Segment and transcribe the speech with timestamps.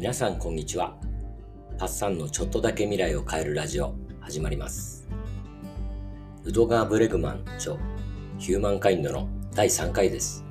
[0.00, 0.96] 皆さんこんにちは。
[1.76, 5.06] パッサンのちょっとだけ未来を変えるラジオ始まります。
[6.42, 7.76] ルドガー・ブレグマン著
[8.38, 10.42] ヒューマンカインドの第3回です。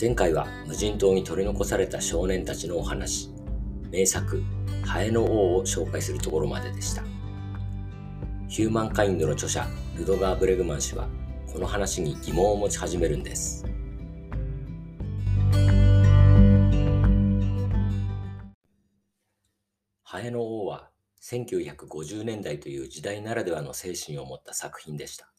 [0.00, 3.28] 前回は無人島に取り残された少年たちのお話、
[3.90, 4.40] 名作、
[4.84, 7.02] ハエの王を紹介するところまででした。
[8.46, 9.66] ヒューマンカインドの著者、
[9.96, 11.08] ルドガー・ブレグマン氏は、
[11.52, 13.66] この話に疑問を持ち始めるんです。
[20.22, 20.88] ハエの王は
[21.20, 25.32] 1950年代という時代ならではの精神を持った作品でした。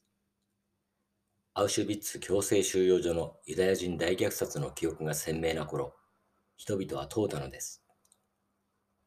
[1.53, 5.93] アウシュビッツ強制収容所のユダヤ人大虐殺の記憶が鮮明な頃、
[6.57, 7.81] 人々は問うたのです。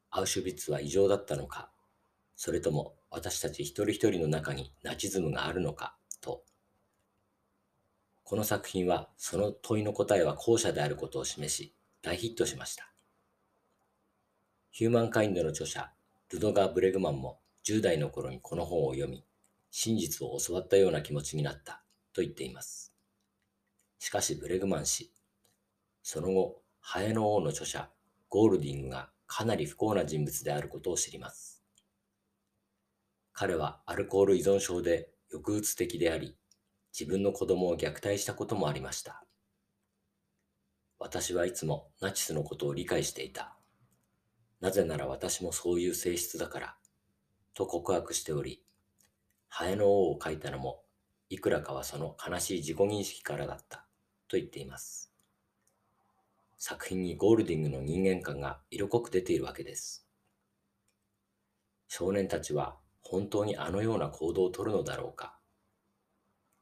[0.09, 1.71] アウシュビッツは異常だったのか、
[2.37, 6.43] それとも私たち一人一人の中にナチズムがあるのか、と。
[8.25, 12.96] この作品はその問いの答えは後者であることを示し、大ヒットしました。
[14.77, 15.91] ヒューマンカインドの著者、
[16.31, 19.25] ルドガー・ブレグマンも10代の頃にこの本を読み、
[19.71, 22.93] 真実を教わったような気持ちになったと言っています。
[23.99, 25.15] しかしブレグマン氏、
[26.03, 27.89] その後、ハエの王の著者、
[28.29, 31.65] ゴールディングがかなり不幸な人物であることを知ります。
[33.33, 36.37] 彼はアルコール依存症で抑うつ的であり、
[36.93, 39.25] 自分の子供を虐待したこともありました。
[40.99, 43.56] 私はいつもナチスのことを理解していた。
[44.61, 46.77] なぜなら私もそういう性質だから、
[47.55, 48.63] と告白しており、
[49.49, 50.83] ハエの王を書いたのも、
[51.29, 53.87] いくらかはその悲しい自己認識からだった、
[54.29, 55.13] と言っています。
[56.59, 60.07] 作品にゴールディングの人間観が色濃く出ているわけです。
[61.89, 65.39] 少年たちは本当にあのような行動をとるのだろうか。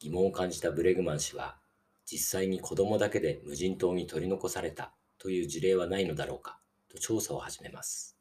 [0.01, 1.59] 疑問を感じたブレグマン氏は、
[2.05, 6.61] 実際に子供だけで無人島に取り残されたという事例はないのだろうか。
[6.95, 8.17] と調査を始めます。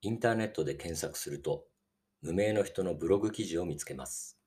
[0.00, 1.64] インターネットで検索すると、
[2.22, 4.38] 無名の人のブログ記事を見つけます。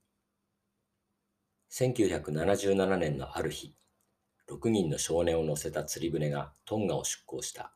[1.72, 3.76] 1977年のある日、
[4.50, 7.74] 6人の少年を乗せた釣り船がトンガを出港した。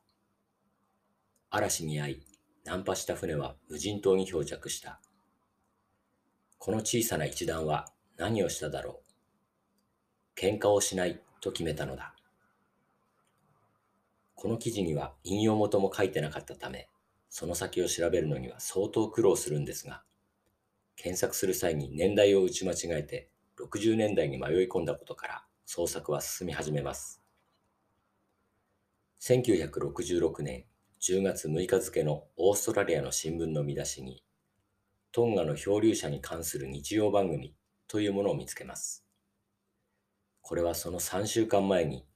[1.50, 2.24] 嵐に遭い、
[2.64, 5.00] ナンパした船は無人島に漂着した。
[6.58, 9.02] この小さな一団は何をしただろ
[10.36, 10.40] う。
[10.40, 12.14] 喧嘩をしないと決めたのだ。
[14.40, 16.88] この記事には引用元も書いてなかったため、
[17.28, 20.02] その先を調べるのには相当苦労するんですが、
[20.96, 27.22] 検索する際に年代を打ち間違えて60年代に迷い込んだことから捜索は進み始めます。
[29.20, 30.64] 1966年
[31.02, 34.24] 10月6日付のオーストラリアの新聞の見出しに、
[35.12, 37.54] トンガの漂流者に関する日曜番組
[37.88, 39.04] というものを見つけます。
[40.40, 42.06] これはその3週間前に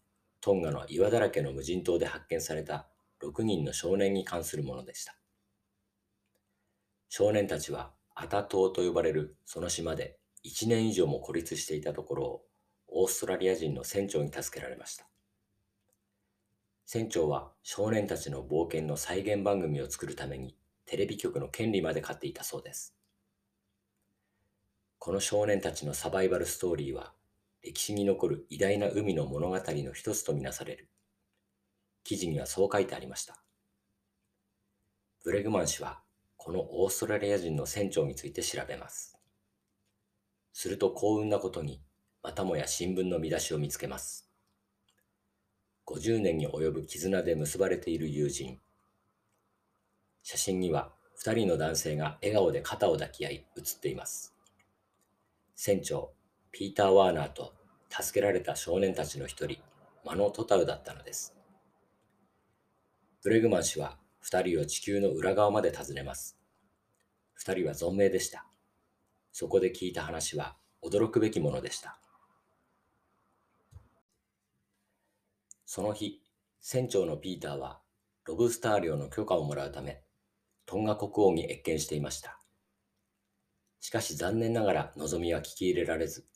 [0.45, 2.87] トンガの岩だらけの無人島で発見された
[3.23, 5.17] 6人の少年に関するものでした。
[7.09, 12.43] 少年たちはアタ島と呼ばれるその島で1年以上も孤立していたところを
[12.89, 15.07] オーストラリア人の船長に助けられました。
[16.85, 22.95] 船長は少年たちの冒険の再現番組を作るためにテレビ局の権利まで買っていたそうです。
[24.99, 27.15] この少年たちのサバイバルストーリーは
[27.65, 30.91] 歴史に残る偉大な海の物語の一つとみなされる。
[32.05, 33.43] 記事にはそう書いてありました。
[35.25, 36.03] ブレグマン氏は、
[36.37, 39.19] このオーストラリア人の船長について調べます。
[40.53, 41.81] すると幸運なことに、
[42.23, 44.31] またもや新聞の見出しを見つけます。
[45.87, 48.61] 50年に及ぶ絆で結ばれている友人。
[50.23, 50.93] 写真には
[51.25, 54.35] 2人の男性が笑顔で肩を抱き合い写っています。
[55.55, 56.14] 船長、
[56.55, 57.53] ピーター・ワーナーと
[57.91, 59.59] 助けられた少年たちの一人、
[60.05, 61.35] マノ・トタウだったのです。
[63.25, 66.39] ブレグマン氏は二人を地球の裏側まで訪ねます。
[67.33, 68.47] 二人は存命でした。
[69.33, 71.99] そこで聞いた話は驚くべきものでした。
[75.67, 76.23] その日、
[76.61, 77.81] 船長のピーターは
[78.27, 80.05] ロブスター漁の許可をもらうため、
[80.67, 82.39] トンガ国王に謁見していました。
[83.81, 86.29] しかし残念ながら望みは聞き入れられず、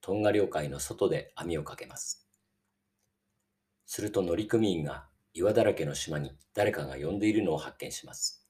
[0.00, 2.26] トンガ領海の外で網をかけます。
[3.86, 8.46] すると乗組員が岩だらけの島に誰かが呼んでいるのを発見します。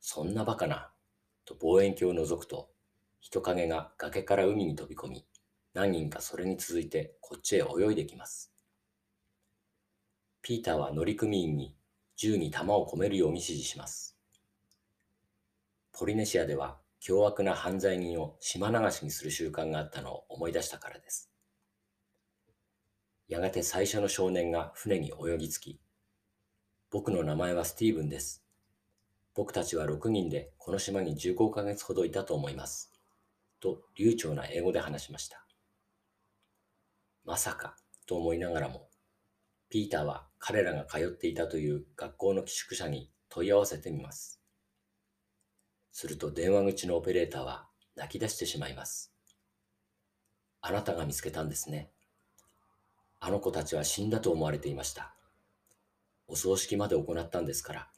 [0.00, 0.92] そんなバカな、
[1.44, 2.70] と望遠鏡を覗くと、
[3.20, 5.26] 人影が崖から海に飛び込み、
[5.74, 8.52] 何人かそれに続いてこっちへ泳いできます。
[10.42, 11.76] ピーターは乗組員に
[12.16, 14.16] 銃に弾を込めるように指示します。
[15.92, 21.32] ポリネシアでは凶悪な犯罪人を島流しにする習慣があったのを思い出したからです。
[23.26, 25.80] やがて最初の少年が船に泳ぎつき、
[26.90, 28.44] 僕の名前はスティーブンです。
[29.34, 32.92] 僕たちは6人でこの島に15ヶ月ほどいたと思います。
[33.60, 35.46] と流暢な英語で話しました。
[37.24, 37.76] まさか
[38.06, 38.88] と思いながらも、
[39.70, 44.39] ピーターは彼らが通っていたという学校の寄宿舎に問い合わせてみます。
[45.92, 49.12] すると電話口のオペレーターは泣き出してしまいます。
[50.60, 51.90] あなたが見つけたんですね。
[53.18, 55.14] あの子たちは死んだと思われていました。
[56.26, 57.88] お葬式まで行ったんですから。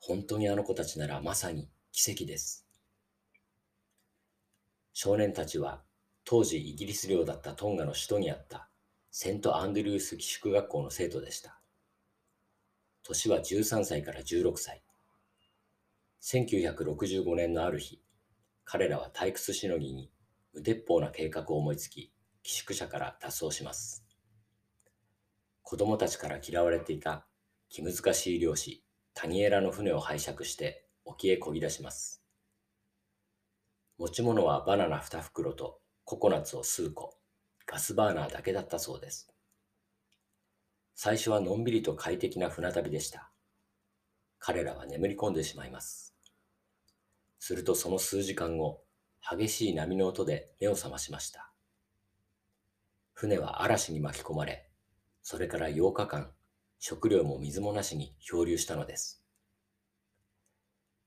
[0.00, 2.66] 本当にあの子たちならまさに奇跡です。
[4.92, 5.82] 少年たちは
[6.24, 8.68] 当時イギリス領だったトンガの首都にあった
[9.10, 11.60] セントアンドリュース寄宿学校の生徒でした。
[13.02, 14.82] 年は13歳から16歳。
[16.20, 18.02] 1965年のある日、
[18.64, 20.10] 彼らは退屈しのぎに
[20.52, 22.12] 無鉄砲な計画を思いつき、
[22.42, 24.04] 寄宿舎から脱走します。
[25.62, 27.26] 子供たちから嫌われていた
[27.68, 28.84] 気難しい漁師、
[29.14, 32.22] タニエラの船を拝借して沖へ漕ぎ出します。
[33.98, 37.18] 持ち物はバナナ2袋とココナッツを数個、
[37.66, 39.28] ガスバーナーだけだったそうです。
[40.94, 43.30] 最初はのんびりと快適な船旅でした。
[44.50, 46.14] 彼らは眠り込んでしまいます。
[47.38, 48.82] するとその数時間後、
[49.20, 51.52] 激しい波の音で目を覚ましました。
[53.12, 54.70] 船は嵐に巻き込まれ、
[55.20, 56.30] それから8日間、
[56.78, 59.22] 食料も水もなしに漂流したのです。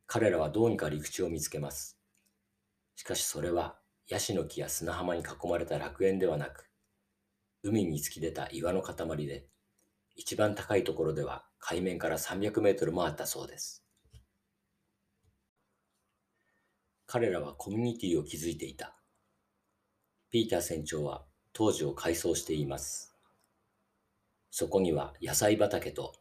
[0.06, 1.98] 彼らはどうにか陸地を見つけます。
[2.96, 6.70] しかしそれはヤシの木や砂浜に囲まれた楽園ではなく、
[7.64, 9.48] 海に突き出た岩の塊で、
[10.16, 13.86] 一番高いところでは海面から300メートルもあったそうです。
[17.06, 18.98] 彼らはコミュニティを築いていた。
[20.32, 21.24] ピーター船長は
[21.54, 23.16] 当時を改装しています。
[24.50, 26.14] そこには野菜畑と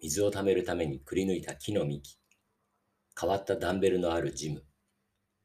[0.00, 2.18] 水を貯めるためにくり抜いた木の幹、
[3.18, 4.64] 変わったダンベルのあるジム、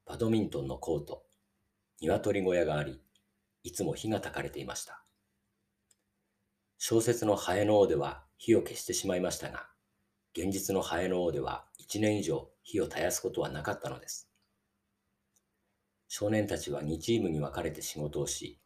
[0.05, 1.23] バドミントンのコート、
[2.01, 3.01] 鶏小屋があり、
[3.63, 5.03] いつも火が焚かれていました。
[6.77, 9.67] 小説のハエの王では火を消してしまいましたが、
[10.37, 14.29] 現実のハエの王では1年以上火を絶やすことはなかったのです。
[16.09, 18.59] 少年たちは2チームに分かれて仕事をし、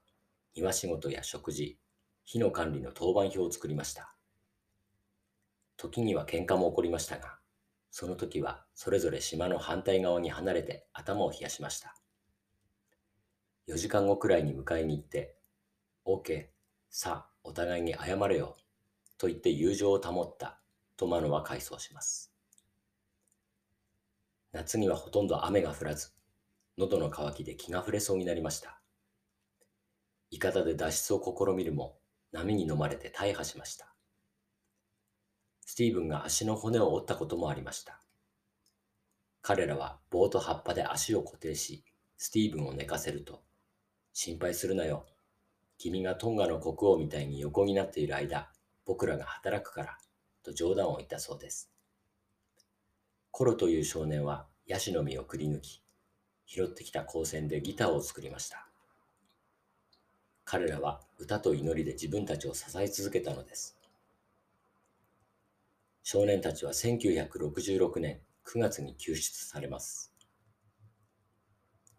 [0.56, 1.77] 庭仕事や食事、
[2.25, 4.15] 火の管理の当番表を作りました。
[5.77, 7.38] 時には喧嘩も起こりましたが、
[7.91, 11.95] その時はそれぞれ島の反対側に離れて頭を冷やしました。
[13.68, 15.35] 4時間後くらいに迎えに行って、
[16.03, 16.47] OK、
[16.89, 18.57] さあ、お互いに謝れよ、
[19.18, 20.60] と言って友情を保った
[20.96, 22.31] とマノは回想します。
[24.52, 26.12] 夏にはほとんど雨が降らず、
[26.78, 28.80] 喉の渇きで気が触れそうになりました。
[30.30, 31.98] いかだで脱出を試みるも、
[32.31, 33.94] 波に飲まれて大破しました。
[35.66, 38.02] スティーブンが足の骨を折ったこともありました。
[39.42, 41.84] 彼らは棒と葉っぱで足を固定し、
[42.18, 43.44] スティーブンを寝かせると、
[44.13, 45.06] 心配するなよ。
[45.78, 48.52] 君がトンガの国王みたいに横になっている間、
[48.88, 49.98] 僕らが働くから、
[50.44, 51.69] と冗談を言ったそうです。
[53.31, 55.84] コロという少年はヤシの実をくり抜き、
[56.45, 58.66] 拾ってきた光線でギターを作りました。
[60.46, 63.77] 彼らは歌と祈りで自分たちを支え続けたのです。
[66.01, 70.13] 少年たちは1966年9月に救出されます。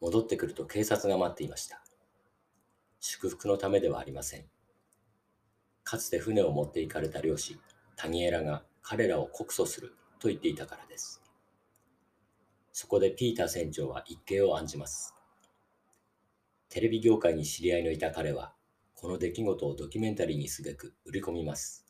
[0.01, 1.83] 戻ってくると警察が待っていました。
[3.01, 4.58] 祝福のためではありません。
[5.89, 7.59] かつて船を持って行かれた漁師、
[7.97, 11.23] タニエラが彼らを告訴すると言っていたからです。
[12.75, 15.15] そこでピーター船長は一計を案じます。
[16.69, 18.53] テレビ業界に知り合いのいた彼は、
[18.97, 21.87] この出来事をドキュメンタリーにすべく売り込みます。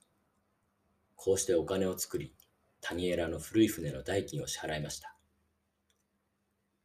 [1.16, 2.32] こうしてお金を作り、
[2.80, 5.16] タニエラの古い船の代金を支払いました。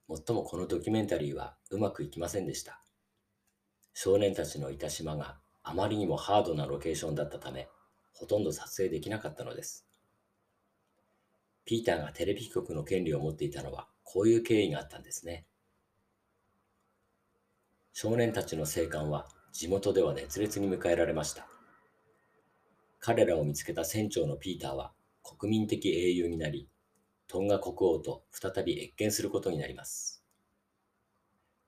[0.08, 2.82] もっともこのドキュメンタリーはうまくいきませんでした。
[3.93, 7.70] 少年たちのいた島があまりにもハードなロケーションだったため、
[8.13, 9.88] ほとんど撮影できなかったのです。
[11.65, 15.46] ピーターがテレビ局の権利を持っていたのはこういう経緯があったんですね。
[17.93, 21.48] 少年たちの生還は地元では熱烈に迎えられました。
[23.00, 24.93] 彼らを見つけた船長のピーターは
[25.24, 26.67] 国民的英雄になり、
[27.27, 30.24] トンガ国王と再び謁見することになります。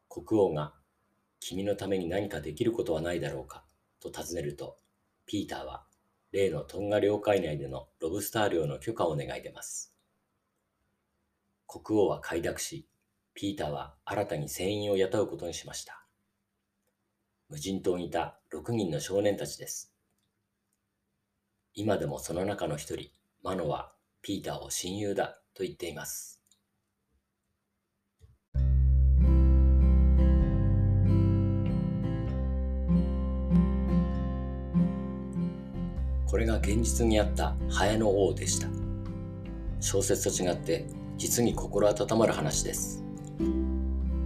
[0.09, 0.73] 国王が
[1.39, 3.63] 君のために何かできることはないだろうか
[4.01, 4.77] と尋ねると、
[5.25, 5.85] ピーターは
[6.31, 9.93] 例のトンガ領海内でのロブスター漁の許可を願い出ます。
[11.67, 12.87] 国王は快諾し、
[13.33, 16.05] ピーターは新たに船員を雇うことにしました。
[17.49, 19.93] 無人島にいた6人の少年たちです。
[21.73, 23.09] 今でもその中の一人、
[23.43, 26.34] マノはピーターを親友だと言っています。
[36.35, 38.67] これが現実にあったハエの王でした。
[39.79, 43.01] 小説と違って実に心温まる話です。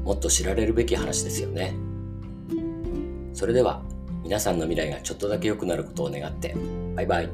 [0.04, 1.76] もっと知られるべき話ですよね。
[3.32, 3.84] それでは
[4.24, 6.56] 皆さんの未来がちょっとだけ良くなることを願って
[6.96, 7.30] バイバイ